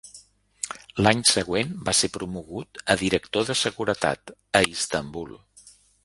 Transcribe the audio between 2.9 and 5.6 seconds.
a director de seguretat, a Istanbul.